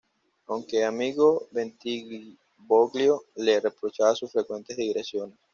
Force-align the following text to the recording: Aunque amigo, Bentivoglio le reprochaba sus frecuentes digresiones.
Aunque 0.47 0.83
amigo, 0.83 1.47
Bentivoglio 1.51 3.25
le 3.35 3.59
reprochaba 3.59 4.15
sus 4.15 4.31
frecuentes 4.31 4.75
digresiones. 4.75 5.37